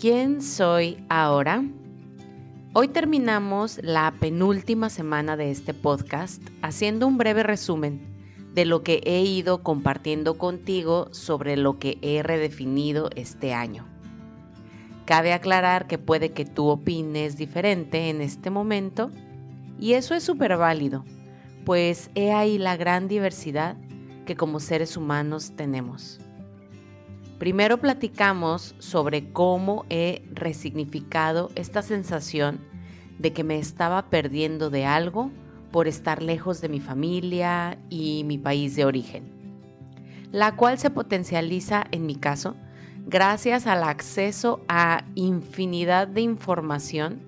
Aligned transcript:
¿Quién 0.00 0.42
soy 0.42 1.04
ahora? 1.08 1.64
Hoy 2.72 2.86
terminamos 2.86 3.80
la 3.82 4.14
penúltima 4.20 4.90
semana 4.90 5.36
de 5.36 5.50
este 5.50 5.74
podcast 5.74 6.40
haciendo 6.62 7.08
un 7.08 7.18
breve 7.18 7.42
resumen 7.42 8.00
de 8.54 8.64
lo 8.64 8.84
que 8.84 9.00
he 9.04 9.22
ido 9.22 9.64
compartiendo 9.64 10.38
contigo 10.38 11.08
sobre 11.10 11.56
lo 11.56 11.80
que 11.80 11.98
he 12.00 12.22
redefinido 12.22 13.10
este 13.16 13.52
año. 13.52 13.88
Cabe 15.04 15.32
aclarar 15.32 15.88
que 15.88 15.98
puede 15.98 16.30
que 16.30 16.44
tú 16.44 16.68
opines 16.68 17.36
diferente 17.36 18.08
en 18.08 18.20
este 18.20 18.50
momento 18.50 19.10
y 19.80 19.94
eso 19.94 20.14
es 20.14 20.22
súper 20.22 20.56
válido, 20.56 21.04
pues 21.64 22.08
he 22.14 22.30
ahí 22.30 22.56
la 22.56 22.76
gran 22.76 23.08
diversidad 23.08 23.76
que 24.26 24.36
como 24.36 24.60
seres 24.60 24.96
humanos 24.96 25.54
tenemos. 25.56 26.20
Primero 27.38 27.78
platicamos 27.78 28.74
sobre 28.80 29.32
cómo 29.32 29.86
he 29.90 30.22
resignificado 30.32 31.50
esta 31.54 31.82
sensación 31.82 32.60
de 33.18 33.32
que 33.32 33.44
me 33.44 33.58
estaba 33.58 34.10
perdiendo 34.10 34.70
de 34.70 34.86
algo 34.86 35.30
por 35.70 35.86
estar 35.86 36.20
lejos 36.20 36.60
de 36.60 36.68
mi 36.68 36.80
familia 36.80 37.78
y 37.90 38.24
mi 38.24 38.38
país 38.38 38.74
de 38.74 38.84
origen, 38.84 39.32
la 40.32 40.56
cual 40.56 40.78
se 40.78 40.90
potencializa 40.90 41.84
en 41.92 42.06
mi 42.06 42.16
caso 42.16 42.56
gracias 43.06 43.68
al 43.68 43.84
acceso 43.84 44.60
a 44.68 45.04
infinidad 45.14 46.08
de 46.08 46.22
información 46.22 47.20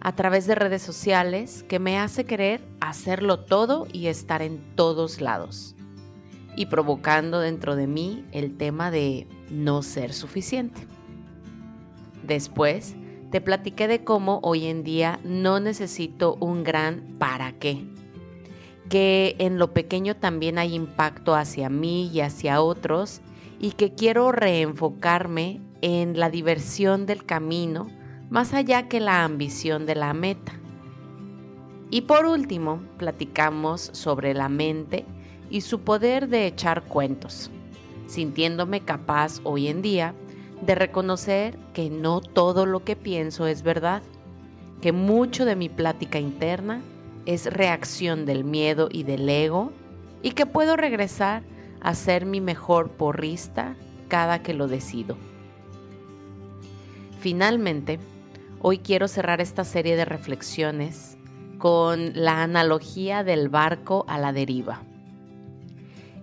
a 0.00 0.16
través 0.16 0.48
de 0.48 0.56
redes 0.56 0.82
sociales 0.82 1.64
que 1.68 1.78
me 1.78 1.98
hace 1.98 2.24
querer 2.24 2.66
hacerlo 2.80 3.44
todo 3.44 3.86
y 3.92 4.08
estar 4.08 4.42
en 4.42 4.74
todos 4.74 5.20
lados 5.20 5.76
y 6.56 6.66
provocando 6.66 7.40
dentro 7.40 7.76
de 7.76 7.86
mí 7.86 8.24
el 8.32 8.56
tema 8.56 8.90
de 8.90 9.26
no 9.50 9.82
ser 9.82 10.12
suficiente. 10.12 10.86
Después, 12.22 12.94
te 13.30 13.40
platiqué 13.40 13.88
de 13.88 14.04
cómo 14.04 14.40
hoy 14.42 14.66
en 14.66 14.84
día 14.84 15.18
no 15.24 15.58
necesito 15.58 16.36
un 16.40 16.64
gran 16.64 17.16
para 17.18 17.52
qué, 17.52 17.84
que 18.88 19.36
en 19.38 19.58
lo 19.58 19.72
pequeño 19.72 20.16
también 20.16 20.58
hay 20.58 20.74
impacto 20.74 21.34
hacia 21.34 21.70
mí 21.70 22.10
y 22.12 22.20
hacia 22.20 22.60
otros 22.60 23.22
y 23.58 23.72
que 23.72 23.94
quiero 23.94 24.32
reenfocarme 24.32 25.60
en 25.80 26.18
la 26.18 26.28
diversión 26.28 27.06
del 27.06 27.24
camino 27.24 27.88
más 28.28 28.54
allá 28.54 28.88
que 28.88 29.00
la 29.00 29.24
ambición 29.24 29.86
de 29.86 29.94
la 29.94 30.14
meta. 30.14 30.52
Y 31.90 32.02
por 32.02 32.24
último, 32.24 32.82
platicamos 32.96 33.90
sobre 33.92 34.32
la 34.32 34.48
mente 34.48 35.04
y 35.52 35.60
su 35.60 35.82
poder 35.82 36.28
de 36.28 36.46
echar 36.46 36.82
cuentos, 36.84 37.50
sintiéndome 38.06 38.80
capaz 38.80 39.40
hoy 39.44 39.68
en 39.68 39.82
día 39.82 40.14
de 40.62 40.74
reconocer 40.74 41.58
que 41.74 41.90
no 41.90 42.22
todo 42.22 42.64
lo 42.64 42.84
que 42.84 42.96
pienso 42.96 43.46
es 43.46 43.62
verdad, 43.62 44.02
que 44.80 44.92
mucho 44.92 45.44
de 45.44 45.54
mi 45.54 45.68
plática 45.68 46.18
interna 46.18 46.80
es 47.26 47.52
reacción 47.52 48.24
del 48.24 48.44
miedo 48.44 48.88
y 48.90 49.02
del 49.02 49.28
ego 49.28 49.72
y 50.22 50.30
que 50.30 50.46
puedo 50.46 50.74
regresar 50.74 51.42
a 51.82 51.94
ser 51.94 52.24
mi 52.24 52.40
mejor 52.40 52.90
porrista 52.92 53.76
cada 54.08 54.42
que 54.42 54.54
lo 54.54 54.68
decido. 54.68 55.18
Finalmente, 57.20 57.98
hoy 58.60 58.78
quiero 58.78 59.06
cerrar 59.06 59.42
esta 59.42 59.64
serie 59.64 59.96
de 59.96 60.06
reflexiones 60.06 61.18
con 61.58 62.12
la 62.14 62.42
analogía 62.42 63.22
del 63.22 63.50
barco 63.50 64.06
a 64.08 64.18
la 64.18 64.32
deriva. 64.32 64.82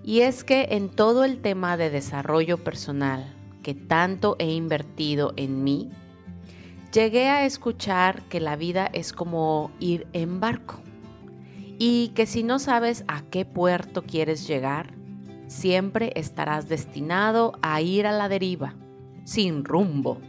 Y 0.03 0.21
es 0.21 0.43
que 0.43 0.67
en 0.71 0.89
todo 0.89 1.23
el 1.23 1.41
tema 1.41 1.77
de 1.77 1.89
desarrollo 1.89 2.57
personal 2.63 3.35
que 3.63 3.73
tanto 3.73 4.35
he 4.39 4.51
invertido 4.51 5.33
en 5.35 5.63
mí, 5.63 5.89
llegué 6.93 7.27
a 7.27 7.45
escuchar 7.45 8.23
que 8.23 8.39
la 8.39 8.55
vida 8.55 8.89
es 8.93 9.13
como 9.13 9.71
ir 9.79 10.07
en 10.13 10.39
barco 10.39 10.81
y 11.77 12.09
que 12.09 12.25
si 12.25 12.43
no 12.43 12.59
sabes 12.59 13.03
a 13.07 13.21
qué 13.21 13.45
puerto 13.45 14.03
quieres 14.03 14.47
llegar, 14.47 14.93
siempre 15.47 16.11
estarás 16.15 16.67
destinado 16.67 17.53
a 17.61 17.81
ir 17.81 18.05
a 18.05 18.11
la 18.11 18.27
deriva, 18.27 18.75
sin 19.23 19.63
rumbo, 19.63 20.19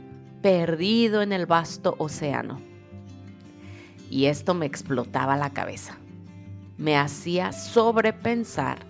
perdido 0.43 1.23
en 1.23 1.33
el 1.33 1.47
vasto 1.47 1.97
océano. 1.99 2.61
Y 4.11 4.27
esto 4.27 4.55
me 4.55 4.67
explotaba 4.67 5.37
la 5.37 5.51
cabeza. 5.51 5.99
Me 6.79 6.97
hacía 6.97 7.53
sobrepensar 7.53 8.87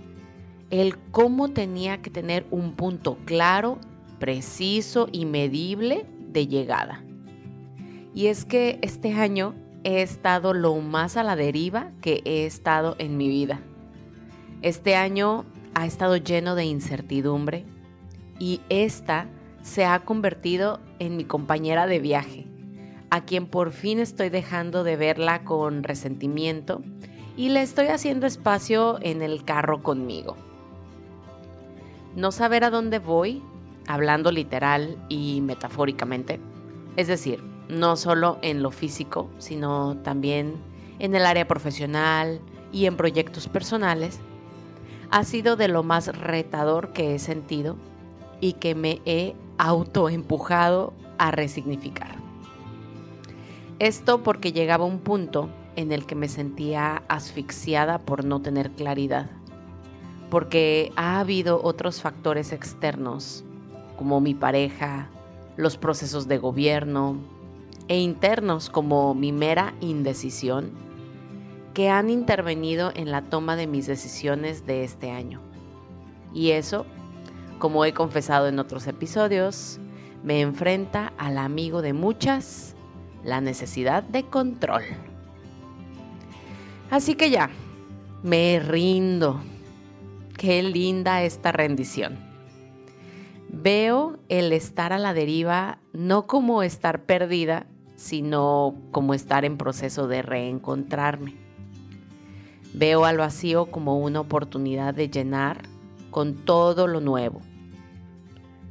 el 0.71 0.97
cómo 1.11 1.51
tenía 1.51 2.01
que 2.01 2.11
tener 2.11 2.47
un 2.51 2.73
punto 2.73 3.19
claro, 3.25 3.79
preciso 4.19 5.09
y 5.11 5.25
medible 5.25 6.07
de 6.29 6.47
llegada. 6.47 7.05
Y 8.15 8.27
es 8.27 8.45
que 8.45 8.79
este 8.83 9.13
año 9.13 9.55
he 9.83 10.03
estado 10.03 10.55
lo 10.55 10.75
más 10.77 11.17
a 11.17 11.23
la 11.23 11.37
deriva 11.37 11.91
que 12.01 12.23
he 12.25 12.47
estado 12.47 12.97
en 12.99 13.17
mi 13.17 13.29
vida. 13.29 13.61
Este 14.63 14.95
año 14.95 15.45
ha 15.75 15.87
estado 15.87 16.17
lleno 16.17 16.55
de 16.55 16.65
incertidumbre 16.65 17.65
y 18.39 18.61
esta 18.69 19.27
se 19.63 19.85
ha 19.85 20.01
convertido 20.01 20.81
en 20.99 21.17
mi 21.17 21.25
compañera 21.25 21.87
de 21.87 21.99
viaje, 21.99 22.47
a 23.11 23.25
quien 23.25 23.47
por 23.47 23.73
fin 23.73 23.99
estoy 23.99 24.29
dejando 24.29 24.85
de 24.85 24.97
verla 24.97 25.45
con 25.45 25.83
resentimiento 25.83 26.83
y 27.37 27.49
le 27.51 27.63
estoy 27.63 27.87
haciendo 27.87 28.27
espacio 28.27 28.99
en 29.03 29.23
el 29.23 29.45
carro 29.45 29.83
conmigo. 29.83 30.37
No 32.17 32.33
saber 32.33 32.65
a 32.65 32.71
dónde 32.71 32.99
voy, 32.99 33.41
hablando 33.87 34.33
literal 34.33 34.97
y 35.09 35.41
metafóricamente, 35.43 36.41
es 36.97 37.07
decir, 37.07 37.43
no 37.69 37.97
solo 37.97 38.39
en 38.43 38.63
lo 38.63 38.73
físico, 38.73 39.31
sino 39.39 39.97
también 39.99 40.55
en 40.99 41.15
el 41.15 41.25
área 41.25 41.47
profesional 41.47 42.41
y 42.73 42.87
en 42.87 42.97
proyectos 42.97 43.47
personales, 43.47 44.19
ha 45.11 45.23
sido 45.23 45.55
de 45.55 45.69
lo 45.69 45.85
más 45.85 46.09
retador 46.09 46.93
que 46.93 47.15
he 47.15 47.19
sentido 47.21 47.77
y 48.41 48.55
que 48.55 48.75
me 48.75 49.01
he 49.05 49.37
autoempujado 49.59 50.93
a 51.19 51.31
resignificar. 51.31 52.17
Esto 53.79 54.23
porque 54.25 54.53
llegaba 54.53 54.85
un 54.85 54.99
punto 54.99 55.49
en 55.77 55.93
el 55.93 56.07
que 56.07 56.17
me 56.17 56.29
sentía 56.29 57.05
asfixiada 57.09 57.99
por 57.99 58.25
no 58.25 58.43
tener 58.43 58.73
claridad 58.73 59.31
porque 60.31 60.93
ha 60.95 61.19
habido 61.19 61.61
otros 61.63 62.01
factores 62.01 62.53
externos, 62.53 63.45
como 63.97 64.21
mi 64.21 64.35
pareja, 64.35 65.09
los 65.57 65.77
procesos 65.77 66.29
de 66.29 66.39
gobierno, 66.39 67.17
e 67.89 67.99
internos 67.99 68.71
como 68.71 69.15
mi 69.15 69.33
mera 69.33 69.75
indecisión, 69.81 70.71
que 71.75 71.91
han 71.91 72.09
intervenido 72.09 72.93
en 72.95 73.11
la 73.11 73.23
toma 73.23 73.57
de 73.57 73.67
mis 73.67 73.87
decisiones 73.87 74.65
de 74.65 74.85
este 74.85 75.11
año. 75.11 75.41
Y 76.33 76.53
eso, 76.53 76.87
como 77.59 77.85
he 77.85 77.93
confesado 77.93 78.47
en 78.47 78.61
otros 78.61 78.87
episodios, 78.87 79.81
me 80.23 80.41
enfrenta 80.41 81.13
al 81.19 81.39
amigo 81.39 81.83
de 81.83 81.93
muchas, 81.93 82.77
la 83.25 83.41
necesidad 83.41 84.05
de 84.05 84.25
control. 84.25 84.83
Así 86.91 87.17
que 87.17 87.31
ya, 87.31 87.51
me 88.23 88.61
rindo 88.61 89.41
Qué 90.41 90.63
linda 90.63 91.23
esta 91.23 91.53
rendición. 91.53 92.17
Veo 93.51 94.17
el 94.31 94.55
estar 94.55 94.91
a 94.95 94.99
la 94.99 95.13
deriva 95.13 95.81
no 95.93 96.27
como 96.27 96.63
estar 96.63 97.05
perdida, 97.05 97.67
sino 97.95 98.75
como 98.91 99.13
estar 99.13 99.45
en 99.45 99.59
proceso 99.59 100.09
de 100.09 100.23
reencontrarme. 100.23 101.35
Veo 102.73 103.05
al 103.05 103.19
vacío 103.19 103.67
como 103.67 103.99
una 103.99 104.21
oportunidad 104.21 104.95
de 104.95 105.11
llenar 105.11 105.69
con 106.11 106.37
todo 106.37 106.87
lo 106.87 107.03
nuevo. 107.03 107.43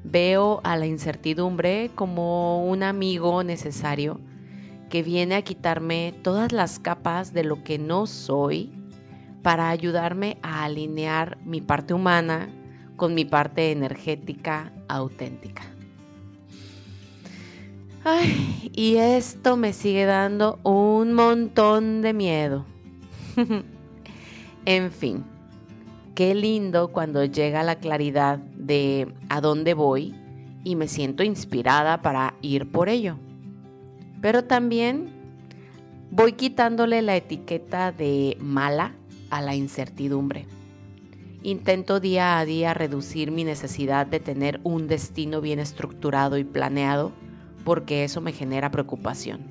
Veo 0.03 0.61
a 0.63 0.75
la 0.75 0.87
incertidumbre 0.87 1.91
como 1.93 2.65
un 2.65 2.81
amigo 2.81 3.43
necesario 3.43 4.19
que 4.89 5.03
viene 5.03 5.35
a 5.35 5.43
quitarme 5.43 6.15
todas 6.23 6.51
las 6.51 6.79
capas 6.79 7.31
de 7.31 7.43
lo 7.43 7.63
que 7.63 7.77
no 7.77 8.07
soy 8.07 8.78
para 9.41 9.69
ayudarme 9.69 10.37
a 10.41 10.63
alinear 10.63 11.37
mi 11.45 11.61
parte 11.61 11.93
humana 11.93 12.49
con 12.95 13.13
mi 13.13 13.25
parte 13.25 13.71
energética 13.71 14.73
auténtica. 14.87 15.63
Ay, 18.03 18.71
y 18.73 18.95
esto 18.95 19.57
me 19.57 19.73
sigue 19.73 20.05
dando 20.05 20.59
un 20.63 21.13
montón 21.13 22.01
de 22.01 22.13
miedo. 22.13 22.65
en 24.65 24.91
fin, 24.91 25.23
qué 26.15 26.33
lindo 26.33 26.89
cuando 26.89 27.25
llega 27.25 27.63
la 27.63 27.75
claridad 27.75 28.39
de 28.39 29.13
a 29.29 29.41
dónde 29.41 29.73
voy 29.73 30.15
y 30.63 30.75
me 30.75 30.87
siento 30.87 31.23
inspirada 31.23 32.01
para 32.01 32.35
ir 32.41 32.71
por 32.71 32.89
ello. 32.89 33.17
Pero 34.21 34.43
también 34.43 35.09
voy 36.11 36.33
quitándole 36.33 37.01
la 37.01 37.15
etiqueta 37.15 37.91
de 37.91 38.37
mala 38.39 38.95
a 39.29 39.41
la 39.41 39.55
incertidumbre. 39.55 40.45
Intento 41.41 41.99
día 41.99 42.37
a 42.37 42.45
día 42.45 42.73
reducir 42.73 43.31
mi 43.31 43.43
necesidad 43.43 44.05
de 44.05 44.19
tener 44.19 44.59
un 44.63 44.87
destino 44.87 45.39
bien 45.39 45.59
estructurado 45.59 46.37
y 46.37 46.43
planeado 46.43 47.13
porque 47.63 48.03
eso 48.03 48.19
me 48.19 48.33
genera 48.33 48.71
preocupación. 48.71 49.41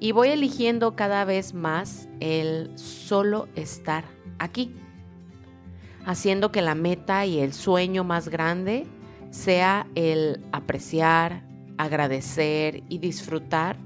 Y 0.00 0.12
voy 0.12 0.28
eligiendo 0.28 0.96
cada 0.96 1.24
vez 1.24 1.54
más 1.54 2.08
el 2.20 2.70
solo 2.76 3.48
estar 3.54 4.04
aquí, 4.38 4.74
haciendo 6.04 6.52
que 6.52 6.62
la 6.62 6.74
meta 6.74 7.24
y 7.26 7.38
el 7.38 7.52
sueño 7.52 8.04
más 8.04 8.28
grande 8.28 8.86
sea 9.30 9.86
el 9.94 10.44
apreciar, 10.52 11.44
agradecer 11.78 12.82
y 12.88 12.98
disfrutar 12.98 13.76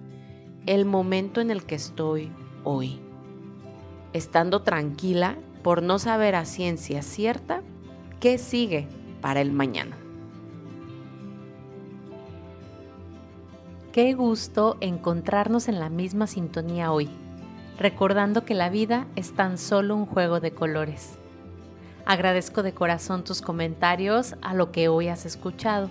el 0.66 0.84
momento 0.84 1.40
en 1.40 1.50
el 1.50 1.64
que 1.64 1.74
estoy 1.74 2.30
hoy, 2.64 3.00
estando 4.12 4.62
tranquila 4.62 5.36
por 5.62 5.82
no 5.82 5.98
saber 5.98 6.34
a 6.34 6.44
ciencia 6.44 7.02
cierta 7.02 7.62
qué 8.18 8.38
sigue 8.38 8.88
para 9.20 9.40
el 9.40 9.52
mañana. 9.52 9.96
Qué 13.92 14.14
gusto 14.14 14.76
encontrarnos 14.80 15.68
en 15.68 15.80
la 15.80 15.90
misma 15.90 16.28
sintonía 16.28 16.92
hoy, 16.92 17.10
recordando 17.76 18.44
que 18.44 18.54
la 18.54 18.70
vida 18.70 19.08
es 19.16 19.34
tan 19.34 19.58
solo 19.58 19.96
un 19.96 20.06
juego 20.06 20.38
de 20.38 20.52
colores. 20.52 21.18
Agradezco 22.06 22.62
de 22.62 22.72
corazón 22.72 23.24
tus 23.24 23.42
comentarios 23.42 24.36
a 24.42 24.54
lo 24.54 24.70
que 24.70 24.88
hoy 24.88 25.08
has 25.08 25.26
escuchado, 25.26 25.90